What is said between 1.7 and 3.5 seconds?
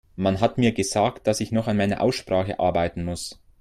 meiner Aussprache arbeiten muss.